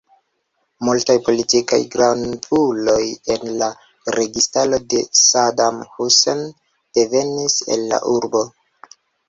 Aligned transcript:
Multaj 0.87 1.15
politikaj 1.27 1.77
gravuloj 1.95 2.97
en 3.35 3.45
la 3.61 3.69
registaro 4.17 4.81
de 4.95 5.05
Saddam 5.21 5.79
Hussein 5.93 6.45
devenis 7.01 7.63
el 7.77 7.89
la 7.97 8.05
urbo. 8.19 8.47